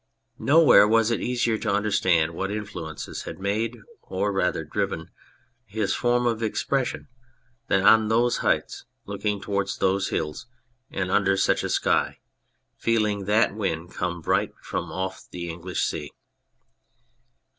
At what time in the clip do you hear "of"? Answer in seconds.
6.25-6.41